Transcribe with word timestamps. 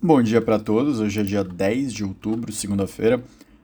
Bom 0.00 0.22
dia 0.22 0.40
para 0.40 0.60
todos. 0.60 1.00
Hoje 1.00 1.18
é 1.18 1.24
dia 1.24 1.42
10 1.42 1.92
de 1.92 2.04
outubro, 2.04 2.52
segunda-feira. 2.52 3.20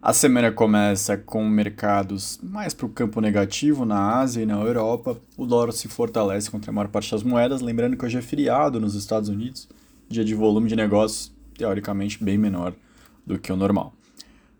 A 0.00 0.12
semana 0.12 0.52
começa 0.52 1.16
com 1.16 1.42
mercados 1.48 2.38
mais 2.42 2.74
para 2.74 2.84
o 2.84 2.90
campo 2.90 3.18
negativo 3.22 3.86
na 3.86 4.18
Ásia 4.18 4.42
e 4.42 4.46
na 4.46 4.60
Europa. 4.60 5.18
O 5.38 5.46
dólar 5.46 5.72
se 5.72 5.88
fortalece 5.88 6.50
contra 6.50 6.70
a 6.70 6.74
maior 6.74 6.88
parte 6.88 7.12
das 7.12 7.22
moedas. 7.22 7.62
Lembrando 7.62 7.96
que 7.96 8.04
hoje 8.04 8.18
é 8.18 8.20
feriado 8.20 8.78
nos 8.78 8.94
Estados 8.94 9.30
Unidos, 9.30 9.70
dia 10.06 10.22
de 10.22 10.34
volume 10.34 10.68
de 10.68 10.76
negócios 10.76 11.32
teoricamente 11.56 12.22
bem 12.22 12.36
menor 12.36 12.74
do 13.26 13.38
que 13.38 13.50
o 13.50 13.56
normal. 13.56 13.94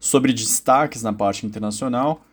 Sobre 0.01 0.33
destaques 0.33 1.03
na 1.03 1.13
parte 1.13 1.45
internacional, 1.45 2.25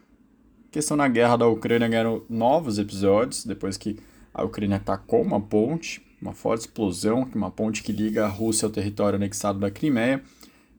questão 0.72 0.96
na 0.96 1.10
guerra 1.10 1.36
da 1.36 1.48
Ucrânia 1.48 1.90
ganhou 1.90 2.26
novos 2.30 2.80
episódios 2.80 3.44
depois 3.44 3.76
que 3.76 4.00
a 4.34 4.46
Ucrânia 4.46 4.78
atacou 4.78 5.22
uma 5.22 5.42
ponte 5.42 6.02
uma 6.26 6.34
forte 6.34 6.62
explosão, 6.62 7.28
uma 7.36 7.52
ponte 7.52 7.84
que 7.84 7.92
liga 7.92 8.26
a 8.26 8.28
Rússia 8.28 8.66
ao 8.66 8.72
território 8.72 9.18
anexado 9.18 9.60
da 9.60 9.70
Crimeia. 9.70 10.24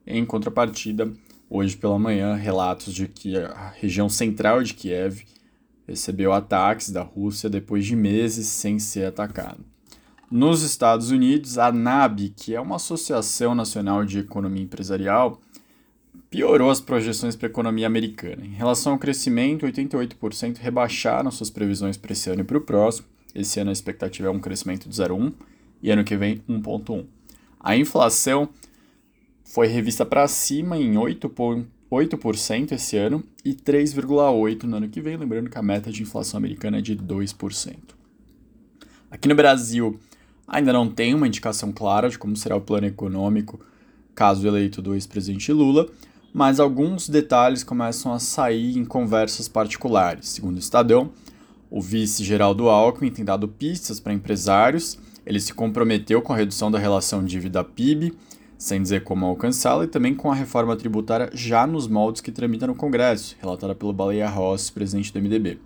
Em 0.05 0.25
contrapartida, 0.25 1.09
hoje 1.49 1.77
pela 1.77 1.97
manhã, 1.97 2.35
relatos 2.35 2.93
de 2.93 3.07
que 3.07 3.37
a 3.37 3.73
região 3.77 4.09
central 4.09 4.61
de 4.61 4.73
Kiev 4.73 5.23
recebeu 5.87 6.33
ataques 6.33 6.89
da 6.89 7.01
Rússia 7.01 7.49
depois 7.49 7.85
de 7.85 7.95
meses 7.95 8.47
sem 8.47 8.77
ser 8.77 9.05
atacado. 9.05 9.63
Nos 10.29 10.61
Estados 10.61 11.11
Unidos, 11.11 11.57
a 11.57 11.71
NAB, 11.71 12.33
que 12.35 12.53
é 12.53 12.59
uma 12.59 12.75
associação 12.75 13.55
nacional 13.55 14.03
de 14.03 14.19
economia 14.19 14.63
empresarial, 14.63 15.39
piorou 16.29 16.69
as 16.69 16.81
projeções 16.81 17.37
para 17.37 17.47
a 17.47 17.49
economia 17.49 17.87
americana. 17.87 18.45
Em 18.45 18.53
relação 18.53 18.91
ao 18.91 18.99
crescimento, 18.99 19.65
88% 19.65 20.57
rebaixaram 20.57 21.31
suas 21.31 21.49
previsões 21.49 21.95
para 21.95 22.11
esse 22.11 22.29
ano 22.29 22.41
e 22.41 22.43
para 22.43 22.57
o 22.57 22.61
próximo, 22.61 23.07
esse 23.37 23.59
ano 23.59 23.69
a 23.69 23.73
expectativa 23.73 24.27
é 24.27 24.31
um 24.31 24.39
crescimento 24.39 24.89
de 24.89 24.95
0,1 24.95 25.31
e 25.81 25.91
ano 25.91 26.03
que 26.03 26.17
vem 26.17 26.41
1,1. 26.49 27.05
A 27.59 27.77
inflação 27.77 28.49
foi 29.45 29.67
revista 29.67 30.05
para 30.05 30.27
cima 30.27 30.77
em 30.77 30.95
8,8% 30.95 32.71
esse 32.71 32.97
ano 32.97 33.23
e 33.45 33.53
3,8% 33.53 34.63
no 34.63 34.77
ano 34.77 34.89
que 34.89 34.99
vem, 34.99 35.15
lembrando 35.15 35.49
que 35.49 35.57
a 35.57 35.61
meta 35.61 35.91
de 35.91 36.01
inflação 36.01 36.37
americana 36.37 36.79
é 36.79 36.81
de 36.81 36.95
2%. 36.95 37.75
Aqui 39.09 39.27
no 39.27 39.35
Brasil, 39.35 39.99
ainda 40.47 40.73
não 40.73 40.89
tem 40.89 41.13
uma 41.13 41.27
indicação 41.27 41.71
clara 41.71 42.09
de 42.09 42.17
como 42.17 42.35
será 42.35 42.55
o 42.55 42.61
plano 42.61 42.87
econômico 42.87 43.59
caso 44.13 44.47
eleito 44.47 44.81
do 44.81 44.95
ex-presidente 44.95 45.53
Lula, 45.53 45.87
mas 46.33 46.59
alguns 46.59 47.07
detalhes 47.07 47.63
começam 47.63 48.11
a 48.11 48.19
sair 48.19 48.77
em 48.77 48.83
conversas 48.83 49.47
particulares. 49.47 50.29
Segundo 50.29 50.55
o 50.55 50.59
Estadão, 50.59 51.11
o 51.69 51.81
vice 51.81 52.23
Geraldo 52.23 52.69
Alckmin 52.69 53.11
tem 53.11 53.25
dado 53.25 53.47
pistas 53.47 53.99
para 53.99 54.13
empresários. 54.13 54.97
Ele 55.25 55.39
se 55.39 55.53
comprometeu 55.53 56.21
com 56.21 56.31
a 56.31 56.37
redução 56.37 56.71
da 56.71 56.79
relação 56.79 57.23
dívida-PIB, 57.23 58.13
sem 58.57 58.81
dizer 58.81 59.03
como 59.03 59.25
alcançá-la, 59.25 59.83
e 59.83 59.87
também 59.87 60.15
com 60.15 60.31
a 60.31 60.35
reforma 60.35 60.75
tributária 60.75 61.29
já 61.33 61.67
nos 61.67 61.87
moldes 61.87 62.21
que 62.21 62.31
tramita 62.31 62.65
no 62.65 62.75
Congresso, 62.75 63.35
relatada 63.39 63.75
pelo 63.75 63.91
Baleia 63.91 64.29
Rossi, 64.29 64.71
presidente 64.71 65.11
do 65.11 65.21
MDB. 65.21 65.59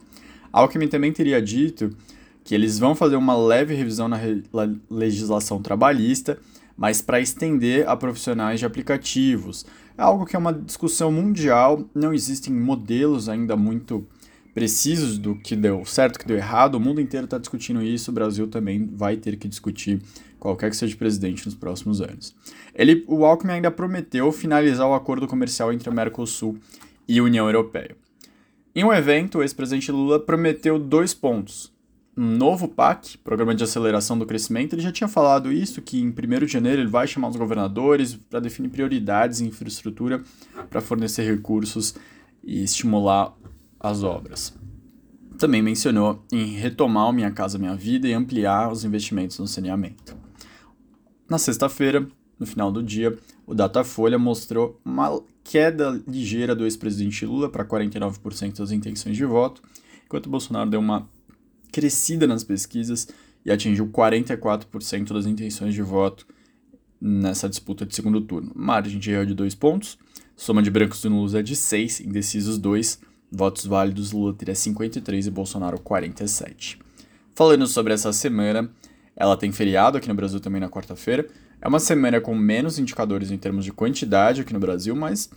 Alckmin 0.52 0.88
também 0.88 1.12
teria 1.12 1.42
dito 1.42 1.96
que 2.44 2.56
eles 2.56 2.80
vão 2.80 2.96
fazer 2.96 3.16
uma 3.16 3.38
leve 3.38 3.76
revisão 3.76 4.08
na 4.08 4.18
re 4.18 4.44
legislação 4.90 5.62
trabalhista, 5.62 6.40
mas 6.76 7.02
para 7.02 7.22
estender 7.22 7.88
a 7.88 7.96
profissionais 7.96 8.60
de 8.60 8.66
aplicativos. 8.66 9.66
É 9.96 10.02
algo 10.02 10.26
que 10.26 10.36
é 10.36 10.40
uma 10.40 10.52
discussão 10.52 11.12
mundial, 11.12 11.86
não 11.94 12.12
existem 12.12 12.52
modelos 12.52 13.30
ainda 13.30 13.56
muito 13.56 14.08
precisos 14.54 15.18
do 15.18 15.36
que 15.36 15.56
deu 15.56 15.86
certo, 15.86 16.20
que 16.20 16.28
deu 16.28 16.38
errado. 16.38 16.76
O 16.76 16.80
mundo 16.80 17.00
inteiro 17.00 17.26
está 17.26 17.38
discutindo 17.38 17.82
isso. 17.82 18.12
O 18.12 18.14
Brasil 18.14 18.48
também 18.48 18.90
vai 18.94 19.18
ter 19.18 19.38
que 19.38 19.48
discutir 19.48 20.02
qualquer 20.40 20.70
que 20.70 20.76
seja 20.76 20.96
presidente 20.96 21.46
nos 21.46 21.56
próximos 21.56 22.02
anos. 22.02 22.36
Ele, 22.74 23.04
o 23.08 23.26
Alckmin 23.26 23.54
ainda 23.54 23.72
prometeu 23.72 24.32
finalizar 24.32 24.88
o 24.88 24.94
acordo 24.94 25.28
comercial 25.28 25.72
entre 25.72 25.90
o 25.90 25.94
Mercosul 25.94 26.58
e 27.08 27.20
a 27.20 27.24
União 27.24 27.46
Europeia. 27.46 27.96
Em 28.74 28.84
um 28.84 28.94
evento, 28.94 29.40
o 29.40 29.44
ex-presidente 29.44 29.92
Lula 29.92 30.20
prometeu 30.20 30.80
dois 30.80 31.14
pontos. 31.14 31.72
Um 32.16 32.25
novo 32.38 32.68
PAC, 32.68 33.18
Programa 33.20 33.56
de 33.56 33.64
Aceleração 33.64 34.18
do 34.18 34.25
Crescimento, 34.25 34.74
ele 34.74 34.81
já 34.81 34.92
tinha 34.92 35.08
falado 35.08 35.52
isso, 35.52 35.81
que 35.81 36.00
em 36.02 36.08
1 36.09 36.46
de 36.46 36.52
janeiro 36.52 36.81
ele 36.81 36.90
vai 36.90 37.08
chamar 37.08 37.30
os 37.30 37.36
governadores 37.36 38.16
para 38.16 38.40
definir 38.40 38.70
prioridades 38.70 39.40
em 39.40 39.48
infraestrutura 39.48 40.22
para 40.70 40.81
fornecer 40.81 41.24
recursos 41.24 41.96
e 42.44 42.64
estimular 42.64 43.34
as 43.81 44.03
obras. 44.03 44.53
Também 45.38 45.62
mencionou 45.62 46.24
em 46.31 46.53
retomar 46.53 47.12
Minha 47.12 47.31
Casa 47.31 47.58
Minha 47.58 47.75
Vida 47.75 48.08
e 48.08 48.14
ampliar 48.14 48.72
os 48.72 48.86
investimentos 48.86 49.40
no 49.40 49.47
saneamento. 49.47 50.16
Na 51.28 51.38
sexta-feira, 51.38 52.08
no 52.40 52.46
final 52.46 52.72
do 52.72 52.84
dia, 52.84 53.18
o 53.47 53.56
Datafolha 53.56 54.19
mostrou 54.19 54.80
uma 54.86 55.22
queda 55.44 56.02
ligeira 56.08 56.56
do 56.56 56.66
ex-presidente 56.66 57.25
Lula 57.25 57.50
para 57.50 57.66
49% 57.66 58.59
das 58.59 58.72
intenções 58.72 59.18
de 59.18 59.25
voto, 59.25 59.64
enquanto 60.06 60.30
Bolsonaro 60.30 60.69
deu 60.69 60.80
uma 60.80 61.09
crescida 61.72 62.28
nas 62.28 62.44
pesquisas 62.44 63.08
e 63.44 63.52
atingiu 63.52 63.88
44% 63.88 65.13
das 65.13 65.25
intenções 65.25 65.74
de 65.74 65.81
voto 65.81 66.28
nessa 67.00 67.50
disputa 67.50 67.86
de 67.86 67.96
segundo 67.96 68.22
turno. 68.22 68.52
Margem 68.53 69.00
de 69.00 69.12
erro 69.12 69.25
de 69.25 69.34
2 69.34 69.56
pontos, 69.56 69.98
soma 70.36 70.62
de 70.62 70.69
brancos 70.69 71.03
e 71.03 71.09
nulos 71.09 71.34
é 71.34 71.42
de 71.42 71.56
6, 71.56 72.02
indecisos 72.02 72.59
2, 72.59 73.00
Votos 73.31 73.66
válidos, 73.66 74.12
Lula 74.12 74.34
teria 74.34 74.53
53 74.53 75.28
e 75.28 75.31
Bolsonaro 75.31 75.80
47. 75.80 76.78
Falando 77.34 77.66
sobre 77.66 77.94
essa 77.94 78.12
semana, 78.12 78.69
ela 79.16 79.38
tem 79.38 79.52
feriado 79.52 79.97
aqui 79.97 80.09
no 80.09 80.16
Brasil 80.16 80.40
também 80.40 80.59
na 80.59 80.69
quarta-feira. 80.69 81.28
É 81.62 81.68
uma 81.68 81.80
semana 81.80 82.19
com 82.19 82.36
menos 82.36 82.78
indicadores 82.78 83.31
em 83.31 83.38
termos 83.38 83.64
de 83.64 83.72
quantidade 83.72 84.42
aqui 84.42 84.52
no 84.52 84.59
Brasil, 84.59 84.96
mas 84.96 85.30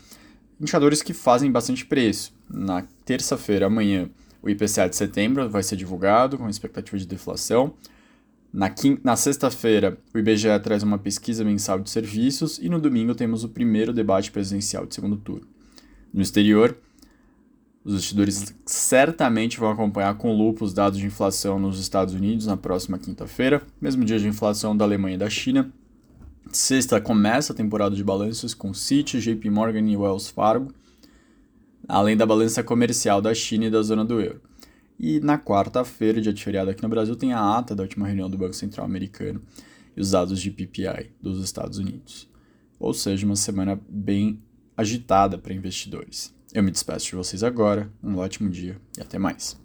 indicadores 0.60 1.02
que 1.02 1.14
fazem 1.14 1.52
bastante 1.52 1.86
preço. 1.86 2.34
Na 2.50 2.82
terça-feira, 3.04 3.66
amanhã, 3.66 4.10
o 4.42 4.50
IPCA 4.50 4.88
de 4.88 4.96
setembro 4.96 5.48
vai 5.48 5.62
ser 5.62 5.76
divulgado 5.76 6.36
com 6.36 6.48
expectativa 6.48 6.98
de 6.98 7.06
deflação. 7.06 7.74
Na, 8.52 8.72
na 9.02 9.16
sexta-feira, 9.16 9.98
o 10.14 10.18
IBGE 10.18 10.60
traz 10.62 10.82
uma 10.82 10.98
pesquisa 10.98 11.44
mensal 11.44 11.78
de 11.78 11.90
serviços 11.90 12.58
e 12.58 12.68
no 12.68 12.80
domingo 12.80 13.14
temos 13.14 13.44
o 13.44 13.48
primeiro 13.48 13.92
debate 13.92 14.30
presidencial 14.30 14.84
de 14.86 14.94
segundo 14.94 15.16
turno. 15.16 15.46
No 16.12 16.22
exterior, 16.22 16.76
os 17.84 17.92
investidores 17.92 18.54
certamente 18.64 19.60
vão 19.60 19.70
acompanhar 19.70 20.16
com 20.16 20.34
lupa 20.34 20.64
os 20.64 20.72
dados 20.72 20.98
de 20.98 21.04
inflação 21.04 21.58
nos 21.58 21.78
Estados 21.78 22.14
Unidos 22.14 22.46
na 22.46 22.56
próxima 22.56 22.98
quinta-feira, 22.98 23.62
mesmo 23.78 24.04
dia 24.04 24.18
de 24.18 24.26
inflação 24.26 24.74
da 24.74 24.86
Alemanha 24.86 25.16
e 25.16 25.18
da 25.18 25.28
China. 25.28 25.70
Sexta 26.50 26.98
começa 27.00 27.52
a 27.52 27.56
temporada 27.56 27.94
de 27.94 28.02
balanços 28.02 28.54
com 28.54 28.72
Citi, 28.72 29.20
JP 29.20 29.50
Morgan 29.50 29.86
e 29.90 29.96
Wells 29.96 30.30
Fargo, 30.30 30.72
além 31.86 32.16
da 32.16 32.24
balança 32.24 32.62
comercial 32.62 33.20
da 33.20 33.34
China 33.34 33.66
e 33.66 33.70
da 33.70 33.82
zona 33.82 34.04
do 34.04 34.18
euro. 34.18 34.40
E 34.98 35.20
na 35.20 35.38
quarta-feira, 35.38 36.20
dia 36.20 36.32
de 36.32 36.42
feriado 36.42 36.70
aqui 36.70 36.82
no 36.82 36.88
Brasil, 36.88 37.16
tem 37.16 37.34
a 37.34 37.58
ata 37.58 37.74
da 37.74 37.82
última 37.82 38.06
reunião 38.06 38.30
do 38.30 38.38
Banco 38.38 38.54
Central 38.54 38.86
Americano 38.86 39.42
e 39.94 40.00
os 40.00 40.12
dados 40.12 40.40
de 40.40 40.50
PPI 40.50 41.10
dos 41.20 41.42
Estados 41.44 41.78
Unidos. 41.78 42.30
Ou 42.78 42.94
seja, 42.94 43.26
uma 43.26 43.36
semana 43.36 43.78
bem 43.88 44.40
agitada 44.76 45.36
para 45.36 45.52
investidores. 45.52 46.34
Eu 46.54 46.62
me 46.62 46.70
despeço 46.70 47.06
de 47.06 47.16
vocês 47.16 47.42
agora, 47.42 47.90
um 48.00 48.16
ótimo 48.18 48.48
dia 48.48 48.80
e 48.96 49.02
até 49.02 49.18
mais. 49.18 49.63